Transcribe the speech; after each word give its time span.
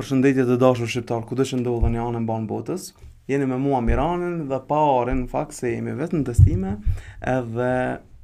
Përshëndetje 0.00 0.46
të 0.48 0.54
dashur 0.56 0.88
shqiptarë, 0.88 1.26
ku 1.28 1.36
do 1.36 1.44
dhe 1.44 1.58
ndodheni 1.60 1.98
anën 2.00 2.24
banë 2.24 2.46
botës? 2.48 2.86
Jeni 3.28 3.44
me 3.50 3.58
mua 3.60 3.82
Miranën 3.84 4.46
dhe 4.48 4.56
pa 4.68 4.78
orën, 4.94 5.26
fakt 5.28 5.52
se 5.52 5.74
jemi 5.74 5.92
në 5.98 6.20
testime, 6.24 6.70
edhe 7.32 7.66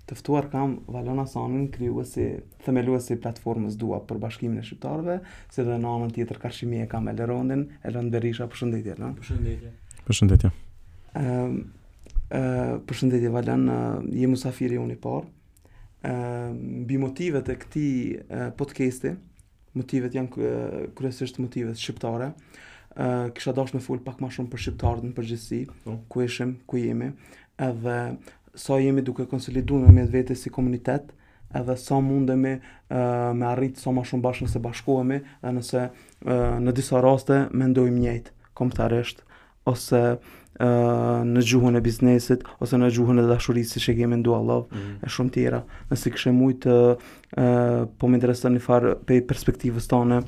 të 0.08 0.16
ftuar 0.16 0.48
kam 0.48 0.78
Valona 0.94 1.26
Sanin, 1.28 1.66
krijuesi 1.74 2.24
themeluesi 2.64 3.12
i 3.12 3.20
platformës 3.26 3.76
Dua 3.80 4.00
për 4.08 4.22
bashkimin 4.24 4.62
e 4.64 4.64
shqiptarëve, 4.64 5.18
si 5.52 5.66
dhe 5.68 5.76
në 5.82 5.92
anën 5.98 6.16
tjetër 6.16 6.40
Karshimi 6.46 6.80
e 6.80 6.88
kam 6.94 7.12
Elerondin, 7.12 7.66
Elon 7.90 8.08
Berisha, 8.14 8.48
përshëndetje, 8.54 8.96
no? 9.02 9.12
Përshëndetje. 9.20 9.74
Përshëndetje. 10.08 10.54
Ehm, 11.20 11.60
ehm 12.40 12.80
përshëndetje 12.88 13.36
Valon, 13.36 13.68
ehm, 13.76 14.08
jemi 14.16 14.32
musafiri 14.32 14.80
unë 14.80 14.96
i 14.96 15.00
parë. 15.04 15.28
Ehm, 16.08 16.60
Bimotivet 16.88 17.52
e 17.52 17.60
këtij 17.60 18.52
podcasti, 18.62 19.18
motivet 19.76 20.16
janë 20.16 20.52
kryesisht 20.96 21.38
motivet 21.40 21.78
shqiptare. 21.80 22.32
ë 22.96 23.04
uh, 23.04 23.26
kisha 23.36 23.52
dashur 23.52 23.76
të 23.82 24.06
pak 24.06 24.22
më 24.24 24.30
shumë 24.32 24.48
për 24.54 24.60
shqiptarët 24.62 25.02
në 25.04 25.10
përgjithësi, 25.18 25.58
po. 25.84 25.98
ku 26.08 26.22
ishim, 26.24 26.54
ku 26.64 26.78
jemi, 26.80 27.10
edhe 27.60 27.96
sa 28.56 28.78
jemi 28.80 29.02
duke 29.04 29.26
konsoliduar 29.28 29.92
me 29.92 30.06
vetë 30.14 30.32
si 30.32 30.48
komunitet, 30.48 31.10
edhe 31.60 31.76
sa 31.76 31.98
mundemi 32.00 32.54
uh, 32.54 33.36
me 33.36 33.46
arrit 33.50 33.76
sa 33.76 33.92
më 33.92 34.06
shumë 34.08 34.24
bashkë 34.24 34.48
nëse 34.48 34.62
bashkohemi, 34.68 35.18
edhe 35.42 35.52
nëse 35.58 35.82
uh, 35.90 36.56
në 36.64 36.72
disa 36.78 37.04
raste 37.04 37.42
mendojmë 37.52 38.00
njëjtë 38.00 38.34
komptarisht, 38.56 39.20
ose 39.68 40.02
në 40.56 41.42
gjuhën 41.44 41.76
e 41.76 41.80
biznesit 41.84 42.44
ose 42.62 42.76
në 42.80 42.90
gjuhën 42.96 43.20
e 43.20 43.24
dashurisë 43.28 43.74
si 43.76 43.80
që 43.84 43.94
kemi 44.00 44.16
në 44.20 44.24
dual 44.26 44.44
love 44.44 44.66
mhm. 44.70 45.04
e 45.04 45.08
shumë 45.12 45.30
tjera 45.34 45.60
nësi 45.90 46.12
këshë 46.14 46.32
e 46.32 46.36
mujtë 46.36 46.76
po 48.00 48.08
më 48.10 48.16
interesën 48.20 48.54
një 48.56 48.62
farë 48.64 48.94
pe 49.08 49.20
perspektivës 49.28 49.90
tane 49.90 50.22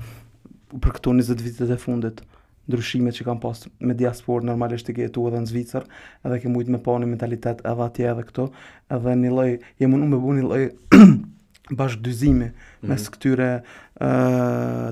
për 0.77 0.97
këto 0.99 1.15
20 1.17 1.45
vitet 1.45 1.71
e 1.71 1.79
fundit 1.81 2.21
ndryshimet 2.69 3.17
që 3.17 3.25
kam 3.25 3.39
pas 3.41 3.63
me 3.81 3.95
diasporë 3.97 4.45
normalisht 4.51 4.91
të 4.91 4.99
gjetu 4.99 5.25
edhe 5.31 5.41
në 5.41 5.49
Zvicër 5.49 5.87
edhe 6.29 6.37
ke 6.37 6.45
shumë 6.51 6.75
me 6.77 6.83
pa 6.85 6.99
një 7.01 7.09
mentalitet 7.15 7.63
edhe 7.65 7.87
atje 7.89 8.11
edhe 8.13 8.27
këto 8.29 8.51
edhe 8.99 9.17
një 9.25 9.33
loj 9.33 9.51
jemë 9.81 9.97
unë 10.03 10.11
me 10.13 10.21
bu 10.21 10.37
një 10.37 10.47
loj 10.53 10.67
bashkë 11.79 12.05
dyzimi 12.05 12.51
mm 12.51 12.53
-hmm. 12.53 12.89
mes 12.91 13.09
këtyre 13.15 13.49
e, 13.57 13.63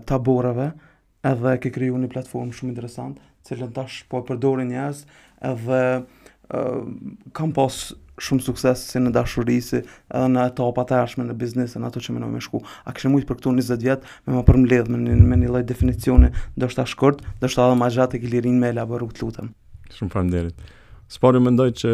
taboreve 0.05 0.71
edhe 1.25 1.59
ke 1.59 1.71
kriju 1.71 2.01
një 2.01 2.09
platformë 2.15 2.57
shumë 2.57 2.73
interesant 2.73 3.21
cilën 3.49 3.71
tash 3.79 4.01
po 4.11 4.23
e 4.23 4.27
përdorin 4.29 4.69
njerëz 4.73 5.05
edhe 5.51 5.81
uh, 6.01 6.83
kam 7.37 7.53
pas 7.57 7.77
shumë 8.27 8.45
sukses 8.47 8.83
si 8.91 9.01
në 9.03 9.11
dashurisi 9.15 9.83
edhe 9.83 10.27
në 10.33 10.47
etapat 10.53 10.95
e 10.95 10.99
ashme 11.03 11.27
në 11.29 11.37
biznisën 11.43 11.85
ato 11.87 12.01
që 12.03 12.15
menoj 12.17 12.31
me 12.33 12.41
shku. 12.49 12.63
A 12.89 12.95
kështë 12.97 13.11
mujtë 13.13 13.29
për 13.31 13.39
këtu 13.43 13.53
20 13.61 13.85
vjetë 13.87 14.15
me 14.29 14.39
më 14.39 14.45
përmledhë 14.51 14.93
me, 14.95 15.17
me 15.35 15.41
një 15.43 15.51
lloj 15.53 15.65
definicioni 15.69 16.31
do 16.57 16.71
shta 16.73 16.87
shkurt, 16.89 17.21
do 17.43 17.51
edhe 17.53 17.77
ma 17.83 17.91
gjatë 17.99 18.19
e 18.19 18.23
kilirin 18.25 18.59
me 18.63 18.73
elaboru 18.75 19.11
të 19.17 19.27
lutëm. 19.29 19.53
Shumë 19.99 20.15
faleminderit. 20.17 20.55
derit. 20.55 20.77
Sparu 21.13 21.43
mendoj 21.45 21.69
që 21.83 21.93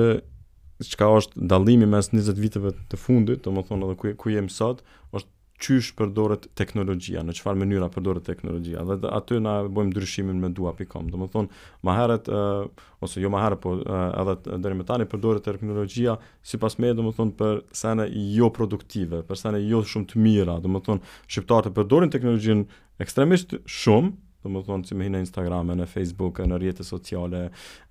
që 0.83 1.07
është 1.15 1.43
dalimi 1.51 1.87
mes 1.87 2.09
20 2.15 2.39
viteve 2.43 2.71
të 2.91 2.99
fundit, 3.03 3.43
të 3.45 3.53
më 3.59 3.63
edhe 3.81 3.97
ku, 4.03 4.15
ku 4.23 4.33
jemi 4.35 4.51
sot, 4.51 4.81
është 5.15 5.29
qysh 5.61 5.93
përdoret 5.99 6.47
teknologjia, 6.59 7.21
në 7.25 7.35
qëfar 7.37 7.59
mënyra 7.61 7.89
përdoret 7.93 8.25
teknologjia, 8.27 8.83
dhe 8.99 9.11
aty 9.15 9.39
na 9.43 9.59
bojmë 9.69 9.93
ndryshimin 9.93 10.41
me 10.43 10.51
dua.com, 10.57 11.11
Domethënë, 11.13 11.61
më 11.87 11.93
thonë, 11.93 12.87
ose 13.07 13.23
jo 13.23 13.31
maheret, 13.33 13.61
po 13.63 13.77
uh, 13.79 14.01
edhe 14.23 14.59
dërë 14.65 14.79
me 14.81 14.87
tani, 14.89 15.07
përdoret 15.13 15.45
teknologjia, 15.47 16.17
si 16.43 16.59
pas 16.63 16.77
me, 16.83 16.91
domethënë 16.99 17.19
thonë, 17.21 17.37
për 17.43 17.63
sene 17.83 18.09
jo 18.35 18.51
produktive, 18.55 19.23
për 19.29 19.43
sene 19.45 19.63
jo 19.63 19.83
shumë 19.95 20.11
të 20.15 20.23
mira, 20.27 20.59
Domethënë, 20.65 20.87
thonë, 20.91 21.17
shqiptarët 21.29 21.71
e 21.71 21.75
përdorin 21.79 22.15
teknologjin 22.15 22.67
ekstremisht 23.05 23.57
shumë, 23.65 24.17
do 24.43 24.51
më 24.51 24.65
thonë 24.67 24.89
si 24.89 24.97
me 24.99 25.05
hinë 25.07 25.21
në 25.21 25.23
Instagram, 25.23 25.69
në 25.79 25.85
Facebook, 25.87 26.41
në 26.51 26.57
rjetës 26.59 26.89
sociale, 26.91 27.45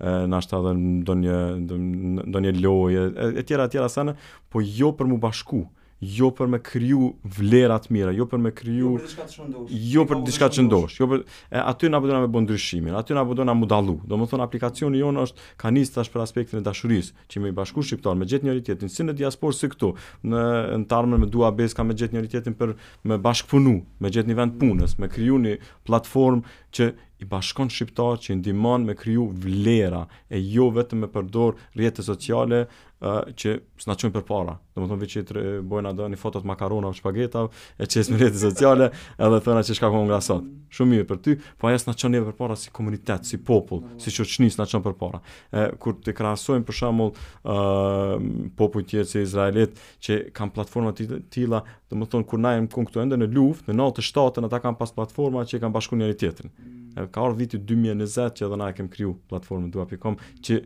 në 0.04 0.36
ashtë 0.36 0.58
edhe 0.58 0.74
në 0.76 1.04
do 1.08 1.16
një, 1.22 1.38
një 2.52 2.52
loje, 2.58 3.06
e 3.40 3.46
tjera, 3.48 3.70
e 3.70 3.72
tjera 3.72 3.88
sene, 3.90 4.18
po 4.52 4.60
jo 4.60 4.92
për 5.00 5.08
mu 5.14 5.20
bashku, 5.24 5.62
jo 6.02 6.32
për 6.34 6.48
me 6.50 6.58
kriju 6.66 7.12
vlera 7.38 7.76
të 7.80 7.92
mira, 7.94 8.12
jo 8.18 8.26
për 8.28 8.40
me 8.42 8.52
kriju 8.58 8.90
jo 8.96 8.96
për 8.98 9.06
diçka 9.20 9.26
të 9.30 9.36
shëndosh, 9.38 9.74
jo 9.94 10.06
për 10.10 10.22
diçka 10.26 10.48
të 10.50 10.58
shëndosh, 10.58 10.96
jo 10.98 11.08
për 11.12 11.22
aty 11.62 11.92
na 11.94 12.00
bëdona 12.02 12.22
me 12.24 12.30
bon 12.34 12.44
ndryshimin, 12.48 12.96
aty 12.98 13.14
na 13.14 13.22
bëdona 13.30 13.54
mu 13.58 13.70
dallu. 13.70 14.00
Domethënë 14.10 14.46
aplikacioni 14.48 15.02
jon 15.04 15.22
është 15.22 15.46
kanis 15.62 15.94
tash 15.94 16.10
për 16.12 16.24
aspektin 16.24 16.62
e 16.62 16.66
dashurisë, 16.66 17.14
që 17.30 17.44
me 17.44 17.54
bashku 17.62 17.86
shqiptar 17.86 18.18
me 18.18 18.26
gjetë 18.26 18.50
njëritetin 18.50 18.90
si 18.90 19.06
në 19.06 19.16
diasporë 19.22 19.60
si 19.60 19.70
këtu, 19.76 19.92
në 20.26 20.46
në 20.82 20.90
tarmën 20.90 21.22
me 21.22 21.30
dua 21.30 21.52
bes 21.54 21.78
ka 21.78 21.86
me 21.86 21.94
gjetë 21.94 22.18
njëritetin 22.18 22.58
për 22.58 22.74
me 23.06 23.22
bashkpunu, 23.22 23.78
me 24.02 24.10
gjetë 24.18 24.34
një 24.34 24.40
vend 24.42 24.58
punës, 24.64 24.98
me 24.98 25.12
kriju 25.14 25.38
një 25.46 25.56
platformë 25.86 26.58
që 26.74 26.92
i 27.22 27.26
bashkon 27.30 27.70
shqiptar 27.70 28.18
që 28.22 28.36
ndihmon 28.40 28.86
me 28.88 28.96
kriju 28.98 29.28
vlera 29.44 30.06
e 30.30 30.42
jo 30.42 30.70
vetëm 30.74 31.04
me 31.06 31.10
përdor 31.14 31.56
rrjete 31.76 32.04
sociale 32.06 32.64
uh, 32.66 33.28
që 33.38 33.58
s'na 33.82 33.94
çojnë 34.00 34.16
për 34.16 34.26
para. 34.26 34.56
Domethënë 34.78 35.00
veçi 35.04 35.24
të 35.30 35.44
bëjnë 35.70 35.92
ato 35.92 36.08
në 36.10 36.18
fotot 36.18 36.46
makarona 36.48 36.90
ose 36.90 37.02
spageta 37.04 37.44
e 37.82 37.88
çes 37.92 38.10
në 38.10 38.18
rrjete 38.22 38.42
sociale 38.42 38.88
edhe 39.22 39.40
thonë 39.46 39.64
se 39.68 39.76
çka 39.78 39.92
ka 39.94 40.02
nga 40.08 40.22
sot. 40.26 40.48
Shumë 40.74 40.96
mirë 40.96 41.08
për 41.12 41.20
ty, 41.28 41.36
po 41.62 41.70
ajo 41.70 41.82
s'na 41.84 41.96
çon 42.02 42.16
edhe 42.18 42.26
për 42.32 42.38
para 42.40 42.56
si 42.58 42.72
komunitet, 42.74 43.28
si 43.30 43.38
popull, 43.46 43.84
si 44.02 44.14
çoçni 44.16 44.48
s'na 44.56 44.66
çon 44.72 44.82
për 44.86 44.98
para. 45.02 45.22
kur 45.82 45.98
të 46.02 46.14
krahasojmë 46.18 46.64
për 46.66 46.78
shembull 46.80 47.12
uh, 47.46 48.18
popujt 48.58 48.94
e 48.96 49.04
si 49.06 49.20
Izraelit 49.26 49.76
që 50.08 50.18
kanë 50.38 50.56
platforma 50.58 50.94
të 50.98 51.20
tilla, 51.36 51.60
domethënë 51.94 52.28
kur 52.30 52.40
na 52.42 52.54
jëm 52.58 52.70
këtu 52.72 53.04
ende 53.04 53.18
në 53.20 53.28
luftë, 53.36 53.70
në 53.76 53.82
97 53.84 54.48
ata 54.48 54.62
kanë 54.64 54.80
pas 54.80 54.94
platforma 54.98 55.44
që 55.46 55.60
kanë 55.62 55.76
bashkuar 55.78 56.02
njëri 56.06 56.18
tjetrin. 56.22 56.54
Mm. 56.96 57.08
Ka 57.12 57.22
ardhur 57.26 57.38
viti 57.40 57.60
2020 57.60 58.36
që 58.38 58.48
edhe 58.48 58.60
na 58.60 58.68
e 58.72 58.76
kem 58.78 58.90
kriju 58.92 59.16
platformën 59.32 59.72
dua.com 59.74 60.18
që 60.46 60.62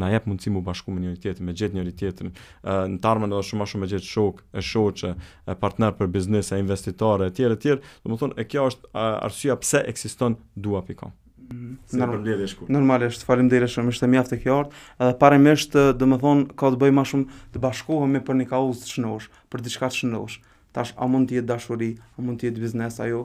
na 0.00 0.12
jep 0.12 0.26
mundësi 0.30 0.52
mu 0.54 0.60
bashku 0.62 0.92
me 0.94 1.00
njëri-tjetrin, 1.02 1.46
me 1.48 1.54
gjet 1.58 1.72
njëri-tjetrin, 1.74 2.28
në 2.62 3.00
të 3.02 3.14
edhe 3.26 3.40
shumë 3.48 3.60
më 3.60 3.66
shumë 3.72 3.82
me 3.82 3.86
gjet 3.90 4.04
shok, 4.06 4.36
e 4.54 4.62
shoqë, 4.62 5.10
e 5.50 5.56
partner 5.58 5.96
për 5.98 6.12
biznes, 6.14 6.52
e 6.54 6.60
investitorë 6.62 7.26
etj 7.32 7.48
etj. 7.48 7.72
Domethënë 8.04 8.36
e 8.38 8.44
kjo 8.46 8.68
është 8.70 8.92
arsyeja 9.26 9.56
pse 9.64 9.80
ekziston 9.90 10.36
dua.com. 10.62 11.10
Mm-hmm. 11.50 11.98
Normalisht. 11.98 12.60
Normalisht, 12.70 13.24
faleminderit 13.26 13.72
shumë, 13.74 13.90
është 13.96 14.08
mjaft 14.12 14.36
e 14.36 14.38
qartë. 14.44 14.78
Edhe 15.02 15.16
para 15.24 15.40
më 15.42 15.56
domethënë 15.98 16.54
ka 16.54 16.70
të 16.76 16.80
bëj 16.84 16.94
më 17.00 17.06
shumë 17.10 17.40
të 17.56 17.64
bashkohemi 17.66 18.22
për 18.30 18.38
një 18.44 18.48
kauzë 18.52 18.86
të 18.86 18.92
shënosh, 18.94 19.26
për 19.50 19.66
diçka 19.66 19.90
të 19.90 20.04
shënosh. 20.04 20.38
Tash 20.70 20.94
a 21.02 21.08
mund 21.10 21.26
të 21.32 21.40
jetë 21.40 21.50
dashuri, 21.50 21.90
a 22.14 22.22
mund 22.22 22.38
të 22.38 22.52
jetë 22.52 22.62
biznes 22.62 23.00
ajo, 23.02 23.24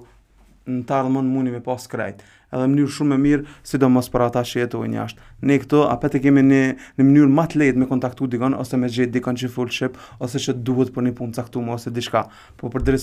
në 0.71 0.83
të 0.89 0.95
ardhmën 0.97 1.27
mundi 1.29 1.51
me 1.53 1.59
pas 1.63 1.83
krejt, 1.89 2.21
edhe 2.55 2.65
mënyrë 2.71 2.89
shumë 2.95 3.13
e 3.13 3.21
mirë, 3.21 3.45
si 3.67 3.77
do 3.81 3.89
mos 3.93 4.07
për 4.11 4.21
ata 4.27 4.41
që 4.49 4.61
jetu 4.63 4.79
e 4.81 4.87
njashtë. 4.91 5.21
Ne 5.45 5.57
këto, 5.61 5.81
apet 5.91 6.15
e 6.17 6.21
kemi 6.23 6.41
një, 6.45 6.61
një 6.97 7.05
mënyrë 7.09 7.33
më 7.37 7.45
të 7.53 7.67
me 7.77 7.85
kontaktu 7.89 8.25
dikon, 8.33 8.55
ose 8.57 8.79
me 8.81 8.89
gjithë 8.89 9.13
dikon 9.17 9.37
që 9.41 9.49
full 9.55 9.69
ship, 9.75 9.99
ose 10.19 10.41
që 10.41 10.55
duhet 10.67 10.89
për 10.95 11.05
një 11.09 11.13
punë 11.19 11.37
caktumë, 11.37 11.75
ose 11.77 11.93
dishka. 11.95 12.23
Po 12.59 12.71
për 12.73 12.97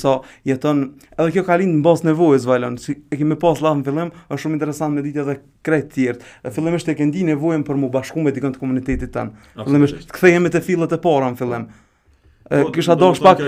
jeton, 0.44 0.78
edhe 1.18 1.30
kjo 1.36 1.42
ka 1.46 1.58
linë 1.62 1.76
në 1.78 1.82
bas 1.86 2.02
nevojës, 2.04 2.46
valon, 2.50 2.78
si 2.82 2.96
e 3.12 3.16
kemi 3.20 3.36
pas 3.40 3.60
lavë 3.62 3.78
në 3.82 3.86
fillim, 3.86 4.10
është 4.26 4.42
shumë 4.42 4.58
interesant 4.58 4.94
me 4.96 5.02
ditja 5.06 5.22
dhe 5.28 5.38
krejt 5.66 5.92
tjertë, 5.94 6.24
dhe 6.46 6.50
fillim 6.56 6.74
është 6.78 6.94
e 6.94 6.98
këndi 6.98 7.22
nevojën 7.30 7.62
për 7.68 7.78
mu 7.78 7.92
bashku 7.94 8.18
me 8.24 8.32
dikon 8.34 8.56
të 8.56 8.58
komunitetit 8.64 9.14
tënë. 9.14 9.54
Fillim 9.68 9.86
është, 9.86 10.02
të 10.10 10.16
këthejemi 10.18 10.50
të 10.56 10.64
fillet 10.66 10.98
e 10.98 10.98
para 11.04 11.30
në 11.32 11.38
fillim. 11.40 11.70
Po, 12.60 12.70
kisha 12.72 12.94
dosh 12.94 13.20
pak 13.22 13.38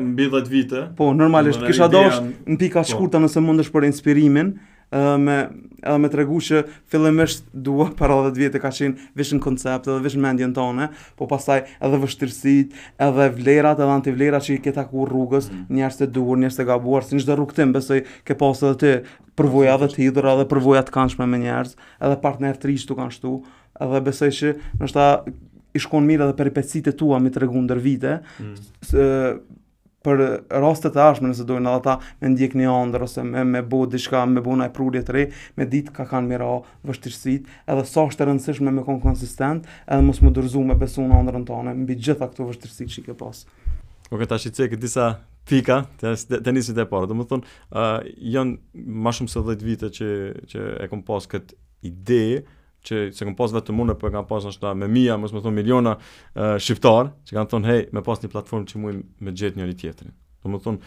mbi 0.00 0.28
10 0.30 0.48
vite. 0.48 0.86
Po, 0.96 1.12
normalisht 1.12 1.60
kisha 1.66 1.88
dosh 1.90 2.22
në 2.48 2.56
pika 2.62 2.80
të 2.80 2.86
po. 2.86 2.92
shkurta 2.94 3.20
nëse 3.20 3.42
mundesh 3.44 3.68
për 3.74 3.86
inspirimin 3.90 4.54
e, 4.54 5.00
me 5.20 5.34
edhe 5.84 5.96
me 6.00 6.08
tregu 6.12 6.38
që 6.40 6.62
fillimisht 6.88 7.44
dua 7.52 7.90
para 7.98 8.16
10 8.24 8.38
vite 8.40 8.62
ka 8.62 8.70
qenë 8.72 9.10
vish 9.20 9.34
koncept 9.44 9.90
edhe 9.90 9.98
vish 10.06 10.16
mendjen 10.24 10.54
tone, 10.56 10.88
po 11.18 11.28
pasaj 11.30 11.66
edhe 11.76 12.00
vështirësitë, 12.06 12.82
edhe 13.08 13.28
vlerat 13.36 13.82
edhe 13.84 13.96
antivlerat 13.98 14.46
që 14.48 14.56
i 14.56 14.60
ke 14.64 14.72
taku 14.78 15.04
rrugës, 15.10 15.50
mm. 15.52 15.92
të 16.00 16.08
duhur, 16.16 16.40
njerëz 16.40 16.60
të 16.62 16.68
gabuar, 16.70 17.04
si 17.04 17.18
një 17.20 17.26
rrugëtim, 17.36 17.74
besoj 17.76 18.00
ke 18.24 18.38
pas 18.40 18.64
edhe 18.64 18.76
ti 18.86 18.94
përvoja 19.38 19.76
të 19.88 20.00
hidrë, 20.06 20.36
edhe 20.38 20.48
përvoja 20.54 20.84
të 20.88 20.94
kanshme 20.96 21.28
me 21.34 21.42
njerëz, 21.44 21.76
edhe 22.00 22.20
partner 22.24 22.56
të 22.56 22.72
rishë 22.72 22.92
të 22.92 23.00
kanshtu, 23.02 23.38
edhe 23.82 24.04
besoj 24.08 24.32
që 24.40 24.54
ndoshta 24.80 25.10
i 25.74 25.82
shkon 25.82 26.06
mirë 26.06 26.28
edhe 26.28 26.36
peripecitë 26.38 26.94
tua 26.98 27.18
mi 27.22 27.32
tregu 27.34 27.60
ndër 27.64 27.80
vite. 27.82 28.16
Mm. 28.38 28.54
Së, 28.86 29.02
për 30.04 30.20
rastet 30.60 30.98
e 30.98 31.00
ardhme 31.00 31.30
nëse 31.30 31.46
do 31.48 31.56
edhe 31.56 31.64
ndata 31.64 31.94
me 32.20 32.30
ndjek 32.34 32.52
një 32.60 32.68
ëndër 32.68 33.06
ose 33.06 33.22
me 33.24 33.40
me 33.48 33.62
bëu 33.70 33.86
diçka, 33.94 34.20
me 34.28 34.42
bë 34.44 34.56
një 34.60 34.68
prurje 34.76 35.00
të 35.08 35.14
re, 35.16 35.22
me 35.56 35.66
ditë 35.72 35.94
ka 35.96 36.04
kanë 36.10 36.28
mira 36.30 36.50
vështirësitë, 36.84 37.56
edhe 37.72 37.84
sa 37.88 38.04
është 38.04 38.26
e 38.26 38.30
rëndësishme 38.30 38.74
me 38.76 38.84
kon 38.86 39.00
konsistent, 39.02 39.64
edhe 39.88 40.04
mos 40.04 40.20
më 40.22 40.34
durzu 40.36 40.62
me 40.68 40.76
besu 40.78 41.02
në 41.08 41.22
ëndrën 41.22 41.46
tonë 41.48 41.74
mbi 41.80 41.96
gjitha 42.04 42.28
këto 42.28 42.50
vështirësi 42.50 42.88
që 42.98 43.06
ke 43.10 43.16
pas. 43.22 43.40
Ok, 44.12 44.26
tash 44.28 44.50
i 44.50 44.52
cek 44.52 44.74
disa 44.76 45.08
pika, 45.48 45.80
të 46.00 46.52
nisit 46.52 46.76
e 46.78 46.84
parë. 46.88 47.08
Do 47.10 47.16
të 47.16 47.26
thon, 47.30 47.46
ë 47.72 47.86
uh, 47.86 48.04
janë 48.36 48.58
më 49.06 49.16
shumë 49.18 49.32
se 49.32 49.40
10 49.48 49.64
vite 49.72 49.90
që 49.98 50.10
që 50.52 50.68
e 50.84 50.90
kam 50.92 51.00
pas 51.08 51.24
këtë 51.32 51.56
ide, 51.88 52.22
që 52.84 53.00
se 53.16 53.24
kanë 53.26 53.34
pas 53.38 53.52
vetëm 53.54 53.80
unë, 53.84 53.94
po 54.00 54.08
e 54.10 54.14
kanë 54.14 54.28
pas 54.28 54.44
ashta 54.48 54.74
me 54.78 54.88
mia, 54.92 55.16
mos 55.20 55.32
më 55.34 55.42
thon 55.46 55.56
miliona 55.56 55.94
shqiptar, 56.34 57.12
që 57.28 57.38
kanë 57.38 57.50
thon 57.52 57.68
hey, 57.68 57.86
me 57.96 58.02
pas 58.06 58.20
një 58.22 58.30
platformë 58.34 58.68
që 58.72 58.82
mund 58.84 59.24
me 59.24 59.34
gjet 59.36 59.58
njëri 59.58 59.76
tjetrin. 59.80 60.12
Do 60.44 60.52
të 60.52 60.62
thon, 60.66 60.80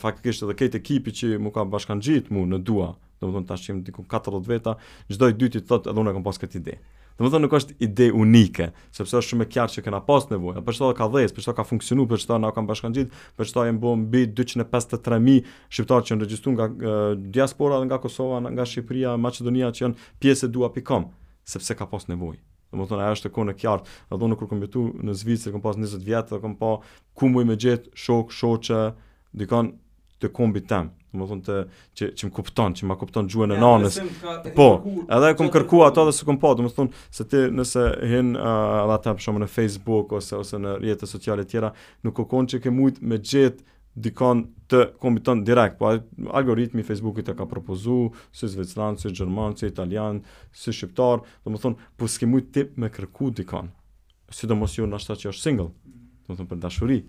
faktikisht 0.00 0.46
edhe 0.46 0.56
këtë 0.56 0.78
ekipi 0.80 1.12
që 1.20 1.34
mu 1.44 1.52
ka 1.52 1.66
bashkangjit 1.68 2.30
mu 2.32 2.46
në 2.48 2.62
dua, 2.64 2.90
do 3.20 3.28
të 3.28 3.34
thon 3.36 3.48
tashim 3.50 3.82
diku 3.84 4.06
40 4.08 4.48
veta, 4.48 4.78
çdo 5.12 5.28
i 5.28 5.36
dytit 5.36 5.68
thot 5.68 5.90
edhe 5.92 6.00
unë 6.04 6.16
kam 6.16 6.24
pas 6.24 6.40
këtë 6.40 6.62
ide. 6.62 6.78
Dhe 7.20 7.26
më 7.28 7.32
thënë 7.34 7.44
nuk 7.44 7.54
është 7.58 7.74
ide 7.84 8.04
unike, 8.16 8.66
sepse 8.96 9.12
është 9.18 9.34
shumë 9.34 9.44
e 9.44 9.48
kjarë 9.52 9.72
që 9.74 9.82
kena 9.84 9.98
pas 10.06 10.24
nevoja, 10.30 10.62
për 10.64 10.76
shtoha 10.78 10.94
ka 11.00 11.08
dhejës, 11.12 11.34
për 11.36 11.44
shtoha 11.44 11.54
ka 11.58 11.66
funksionu, 11.68 12.06
për 12.08 12.22
shtoha 12.22 12.38
na 12.40 12.52
kam 12.56 12.68
bashkan 12.70 12.94
gjithë, 12.96 13.18
për 13.36 13.48
shtoha 13.50 13.64
jem 13.68 13.80
bom 13.82 14.06
bi 14.14 14.22
253.000 14.38 15.50
shqiptarë 15.76 16.06
që 16.08 16.16
në 16.16 16.24
regjistu 16.24 16.54
nga 16.54 16.68
e, 16.70 16.94
diaspora 17.36 17.82
nga 17.90 17.98
Kosova, 18.00 18.38
nga 18.46 18.64
Shqipëria, 18.70 19.12
Macedonia 19.20 19.68
që 19.76 19.84
janë 19.84 20.00
pjesë 20.24 20.48
e 20.48 20.52
dua.com, 20.56 21.10
sepse 21.52 21.76
ka 21.76 21.90
pas 21.92 22.08
nevojë. 22.08 22.40
Dhe 22.72 22.80
më 22.80 22.88
thonë, 22.88 23.04
aja 23.10 23.18
është 23.18 23.32
e 23.34 23.36
kone 23.36 23.56
kjartë, 23.66 23.98
dhe 24.14 24.22
dhe 24.24 24.32
në 24.32 24.40
kërë 24.40 24.50
kom 24.54 24.64
jetu 24.64 24.86
në 25.10 25.18
Zvicër, 25.20 25.52
kom 25.58 25.66
pas 25.68 25.76
20 25.76 26.08
vjetë, 26.08 26.32
dhe 26.32 26.40
kom 26.46 26.56
pa 26.64 26.72
ku 27.20 27.28
muj 27.36 27.44
me 27.52 27.60
gjithë, 27.60 27.92
shok, 28.06 28.32
shoqe, 28.40 28.80
dikon, 29.42 29.74
të 30.20 30.28
kombit 30.36 30.66
tëm, 30.68 30.90
do 31.16 31.24
të 31.24 31.28
thonë 31.28 31.46
të 31.50 31.56
që 31.98 32.08
që 32.20 32.28
më 32.28 32.32
kupton, 32.36 32.74
që 32.78 32.88
më 32.90 32.96
kupton 33.00 33.28
gjuhën 33.32 33.54
e 33.54 33.56
ja, 33.56 33.62
nanës. 33.64 33.96
Po, 34.56 34.66
kërku, 34.84 34.92
edhe 35.16 35.30
e 35.32 35.36
kam 35.38 35.50
kërkuar 35.54 35.88
ato 35.90 36.04
dhe 36.08 36.14
s'kam 36.16 36.38
pa, 36.42 36.52
do 36.58 36.66
të 36.68 36.74
thonë 36.76 37.04
se 37.18 37.26
ti 37.30 37.40
nëse 37.56 37.84
hin 38.12 38.32
uh, 38.36 38.92
ata 38.96 39.16
për 39.16 39.24
shkakun 39.24 39.44
në 39.46 39.50
Facebook 39.54 40.14
ose 40.20 40.36
ose 40.42 40.60
në 40.60 40.76
rrjetet 40.82 41.10
sociale 41.10 41.46
të 41.46 41.54
tjera, 41.54 41.72
nuk 42.04 42.20
u 42.20 42.26
kon 42.30 42.48
që 42.52 42.60
ke 42.60 42.68
shumë 42.70 42.92
me 43.10 43.20
jet 43.32 43.64
dikon 44.00 44.44
të 44.70 44.84
kombiton 45.02 45.40
direkt, 45.44 45.80
po 45.80 45.88
algoritmi 46.38 46.84
Facebookit 46.86 47.32
e 47.32 47.36
ka 47.36 47.48
propozu, 47.50 48.12
si 48.32 48.46
Zvecland, 48.48 49.00
si 49.02 49.08
Gjerman, 49.10 49.56
si 49.58 49.66
Italian, 49.72 50.20
si 50.54 50.70
Shqiptar, 50.72 51.24
dhe 51.44 51.56
të 51.56 51.62
thonë, 51.64 51.88
po 51.98 52.08
s'ke 52.08 52.28
mujtë 52.30 52.52
tip 52.54 52.76
me 52.80 52.92
kërku 52.94 53.32
dikon, 53.40 53.72
si 54.30 54.46
do 54.46 54.54
mos 54.56 54.76
ju 54.78 54.86
në 54.86 55.00
ashtë 55.00 55.18
që 55.24 55.32
është 55.32 55.44
single, 55.48 55.70
mm. 55.70 56.06
dhe 56.28 56.34
të 56.34 56.38
thonë 56.38 56.52
për 56.52 56.60
dashuri, 56.62 57.00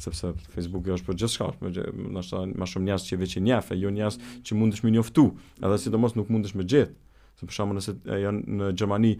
sepse 0.00 0.32
Facebook 0.54 0.86
është 0.96 1.06
për 1.08 1.18
gjithçka, 1.22 1.48
më 1.60 1.72
nështë 2.16 2.40
më 2.62 2.68
shumë 2.72 2.88
njerëz 2.88 3.06
që 3.10 3.18
veçi 3.20 3.42
njefe, 3.44 3.76
jo 3.76 3.90
njerëz 3.94 4.16
që 4.46 4.56
mundesh 4.58 4.84
më 4.86 4.94
njoftu, 4.96 5.26
edhe 5.60 5.78
sidomos 5.82 6.16
nuk 6.16 6.30
mundesh 6.32 6.56
më 6.56 6.66
gjet. 6.72 6.94
Sepse 7.36 7.48
për 7.50 7.56
shkakun 7.56 7.80
nëse 7.80 7.96
janë 8.24 8.58
në 8.60 8.70
Gjermani 8.80 9.12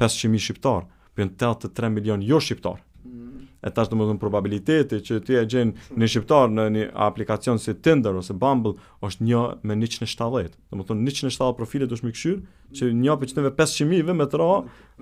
500.000 0.00 0.44
shqiptar, 0.44 0.86
bën 1.18 1.32
83 1.40 1.90
milion 1.96 2.22
jo 2.22 2.38
shqiptar. 2.42 2.78
Mm. 3.02 3.46
E 3.62 3.72
tash 3.74 3.90
domosdoshmë 3.90 4.18
të 4.18 4.22
probabiliteti 4.22 5.00
që 5.06 5.18
ti 5.26 5.34
e 5.38 5.42
gjen 5.50 5.72
një 5.98 6.08
shqiptar 6.12 6.52
në 6.54 6.66
një 6.76 6.84
aplikacion 7.08 7.58
si 7.58 7.74
Tinder 7.82 8.14
ose 8.20 8.34
Bumble 8.38 8.76
është 9.06 9.26
1 9.26 9.66
me 9.66 9.74
170. 9.74 10.54
Domethënë 10.70 11.06
170 11.06 11.58
profile 11.58 11.88
do 11.90 11.98
të 11.98 12.06
më 12.06 12.14
që 12.22 12.36
mm. 12.86 13.02
një 13.02 13.14
apo 13.16 13.30
me 13.42 13.54
500.000 13.58 14.14
me 14.20 14.30
të 14.30 14.38
ra, 14.42 14.50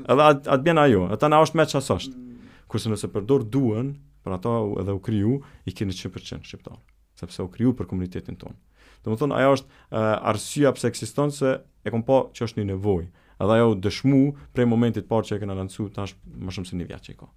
edhe 0.06 0.33
at 0.56 0.65
bjen 0.65 0.81
ajo. 0.87 1.05
Ata 1.12 1.29
na 1.29 1.43
është 1.44 1.61
më 1.61 1.69
çasosh. 1.75 2.09
Mm. 2.12 2.61
Kurse 2.67 2.91
nëse 2.91 3.12
përdor 3.15 3.44
duan, 3.47 3.93
për 4.26 4.34
ato 4.37 4.52
edhe 4.82 4.94
u 4.96 5.00
kriju 5.05 5.38
i 5.70 5.75
keni 5.75 5.94
100% 5.94 6.43
shqiptar, 6.46 6.81
sepse 7.20 7.46
u 7.46 7.50
kriju 7.52 7.73
për 7.78 7.88
komunitetin 7.93 8.38
tonë. 8.40 8.58
Do 9.06 9.12
më 9.14 9.20
thonë, 9.23 9.38
ajo 9.38 9.55
është 9.61 9.70
uh, 9.70 10.31
arsia 10.32 10.73
pëse 10.75 11.31
se 11.38 11.52
e 11.87 11.94
kom 11.94 12.02
po 12.02 12.17
që 12.34 12.49
është 12.49 12.61
një 12.62 12.73
nevoj, 12.75 13.05
edhe 13.38 13.56
ajo 13.58 13.75
dëshmu 13.87 14.23
prej 14.56 14.67
momentit 14.67 15.06
par 15.08 15.23
që 15.23 15.37
e 15.38 15.43
kena 15.44 15.55
lancu, 15.55 15.87
ta 15.94 16.08
është 16.11 16.37
më 16.43 16.56
shumë 16.56 16.73
se 16.73 16.76
një 16.81 16.88
vjatë 16.90 17.05
që 17.06 17.12
i 17.14 17.20
ka. 17.23 17.28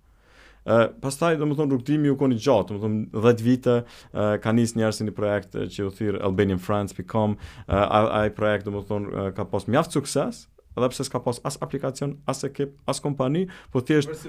Uh, 0.59 0.85
pastaj, 1.01 1.37
do 1.39 1.47
më 1.47 1.55
thonë, 1.55 1.71
rukëtimi 1.77 2.11
u 2.11 2.17
koni 2.19 2.37
gjatë, 2.41 2.73
do 2.73 2.77
më 2.81 2.83
thonë, 2.83 3.01
10 3.23 3.45
vite 3.45 3.75
uh, 3.85 4.31
ka 4.43 4.51
njës 4.57 4.73
njërë 4.75 4.97
si 4.97 5.05
një 5.07 5.13
projekt 5.15 5.55
që 5.75 5.87
u 5.91 5.95
Albanian 6.27 6.59
France.com, 6.61 7.37
uh, 7.37 7.99
ai 8.25 8.33
projekt, 8.35 8.67
do 8.67 8.73
më 8.75 8.83
thonë, 8.89 9.13
uh, 9.15 9.29
ka 9.37 9.45
pas 9.53 9.69
mjaftë 9.71 10.01
sukses, 10.01 10.43
edhe 10.79 10.89
pse 10.93 11.03
s'ka 11.07 11.19
pas 11.23 11.39
as 11.47 11.57
aplikacion, 11.63 12.15
as 12.29 12.43
ekip, 12.47 12.73
as 12.89 12.99
kompani, 13.03 13.45
po 13.73 13.81
thjesht 13.85 14.25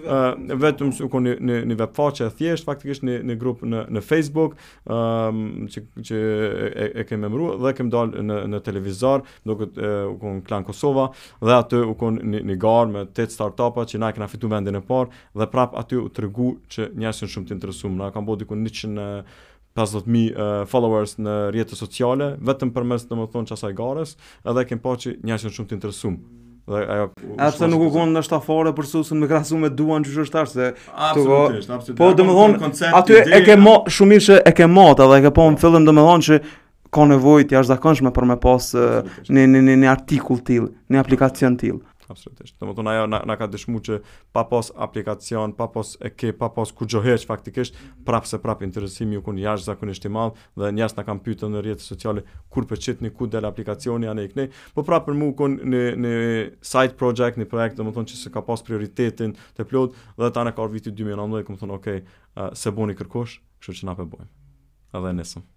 vetëm 0.62 0.92
su 0.96 1.08
koni 1.12 1.36
në 1.38 1.60
në 1.70 1.76
web 1.80 1.96
faqe 1.98 2.28
thjesht 2.38 2.66
faktikisht 2.68 3.04
në 3.06 3.18
në 3.30 3.38
grup 3.40 3.62
në 3.66 3.84
në 3.96 4.02
Facebook, 4.06 4.56
ëm 4.84 5.68
që 5.70 5.84
që 6.10 6.20
e, 6.70 6.88
e 7.02 7.06
kemë 7.08 7.30
mbrur 7.30 7.58
dhe 7.64 7.72
kemë 7.78 7.94
dalë 7.94 8.24
në 8.28 8.40
në 8.54 8.62
televizor, 8.68 9.24
do 9.48 9.58
këtë 9.60 9.90
u 10.12 10.16
kon 10.22 10.40
Klan 10.50 10.66
Kosova 10.68 11.08
dhe 11.42 11.58
aty 11.60 11.82
u 11.90 11.94
kon 12.00 12.20
në 12.20 12.42
një 12.50 12.58
garë 12.64 12.94
me 12.96 13.04
tet 13.16 13.34
startupa 13.34 13.86
që 13.88 14.02
na 14.02 14.12
kanë 14.16 14.30
fituar 14.34 14.56
vendin 14.58 14.80
e 14.80 14.84
parë 14.86 15.22
dhe 15.38 15.50
prap 15.52 15.78
aty 15.80 16.00
u 16.02 16.08
tregu 16.08 16.54
që 16.70 16.90
njerëzit 16.94 17.08
janë 17.26 17.30
shumë 17.34 17.46
të 17.50 17.54
interesuar. 17.58 17.90
Na 18.00 18.08
kanë 18.14 18.26
bëu 18.28 18.38
diku 18.44 18.56
50.000 19.78 20.06
mi 20.06 20.32
followers 20.66 21.12
në 21.22 21.34
rrjetet 21.54 21.78
sociale, 21.78 22.32
vetëm 22.48 22.72
për 22.74 22.84
mes 22.90 23.04
të 23.06 23.16
më 23.20 23.26
qasaj 23.52 23.72
gares, 23.78 24.16
edhe 24.44 24.64
kem 24.70 24.78
po 24.82 24.96
që 24.98 25.16
një 25.22 25.38
shumë 25.44 25.68
të 25.70 25.74
interesum. 25.76 26.16
Dhe 26.70 26.80
ajo, 26.86 27.06
e 27.38 27.66
nuk 27.72 27.82
u 27.82 27.90
konë 27.96 28.12
në 28.14 28.22
shtafore 28.22 28.72
për 28.76 28.86
susën 28.86 29.18
me 29.18 29.26
krasu 29.30 29.56
me 29.58 29.70
duan 29.74 30.04
që 30.06 30.10
shështar, 30.14 30.46
se... 30.50 30.68
Absolutisht, 30.92 31.66
tuk, 31.66 31.76
absolutisht. 31.78 31.98
Po, 31.98 32.10
domethënë 32.14 32.58
më 32.60 32.90
aty 32.98 33.16
e 33.22 33.40
ke 33.46 33.56
shumë 33.58 33.76
shumir 33.96 34.22
që 34.26 34.38
e 34.46 34.52
ke 34.54 34.66
motë, 34.70 35.06
edhe 35.08 35.20
e 35.20 35.24
ke 35.24 35.32
po 35.38 35.48
në 35.50 35.60
fillim 35.64 35.86
dhe 35.88 36.06
që 36.28 36.40
ka 36.94 37.06
nevojë 37.10 37.46
jashtë 37.54 37.70
zakonshme 37.72 38.10
për 38.14 38.26
me 38.32 38.36
pas 38.42 38.72
një, 38.76 39.46
në 39.50 39.76
në 39.82 39.90
artikull 39.90 40.42
t'il, 40.46 40.70
një 40.90 41.02
aplikacion 41.04 41.58
t'il 41.62 41.78
absolutisht. 42.12 42.54
Do 42.60 42.68
të 42.70 42.74
thonë 42.80 42.92
ajo 42.94 43.06
na, 43.12 43.20
na 43.30 43.36
ka 43.38 43.46
dëshmuar 43.50 43.82
që 43.86 43.98
pa 44.36 44.42
pas 44.50 44.70
aplikacion, 44.86 45.54
pa 45.56 45.68
pas 45.72 45.92
papos 46.00 46.36
pa 46.40 46.48
pas 46.56 46.72
kujt 46.78 46.94
joheç 46.96 47.26
faktikisht, 47.28 47.76
mhm. 47.78 48.04
prapse 48.08 48.40
prap 48.42 48.64
interesimi 48.66 49.18
u 49.20 49.24
kon 49.26 49.38
jashtë 49.40 49.70
zakonisht 49.70 50.06
i 50.06 50.12
madh 50.14 50.38
dhe 50.58 50.72
njerëz 50.76 50.96
na 50.98 51.06
kanë 51.08 51.24
pyetur 51.26 51.52
në 51.54 51.62
rrjetet 51.64 51.86
sociale 51.86 52.24
kur 52.50 52.66
pëlqetni 52.70 53.12
ku 53.14 53.28
dal 53.30 53.46
aplikacioni 53.48 54.10
anë 54.10 54.26
ikni. 54.28 54.48
Po 54.74 54.84
prapër 54.86 55.10
për 55.10 55.20
mua 55.20 55.36
kon 55.40 55.56
në 55.62 55.84
në 56.04 56.10
side 56.66 56.98
project, 57.00 57.40
në 57.40 57.48
projekt, 57.50 57.78
do 57.80 57.86
të 57.88 57.94
thonë 57.96 58.12
që 58.12 58.18
se 58.24 58.34
ka 58.34 58.42
pas 58.48 58.64
prioritetin 58.66 59.36
të 59.58 59.66
plot 59.70 59.96
dhe 60.18 60.32
tani 60.34 60.52
ka 60.54 60.60
kanë 60.64 60.74
vitin 60.76 60.98
2019, 61.04 61.54
do 61.56 61.60
thonë 61.64 61.78
okay, 61.78 62.02
uh, 62.36 62.50
se 62.56 62.72
boni 62.76 62.96
kërkosh, 62.98 63.38
kështu 63.62 63.80
që 63.82 63.90
na 63.90 63.96
pe 63.98 64.08
bojnë. 64.12 64.30
Edhe 64.98 65.16
nesër. 65.20 65.48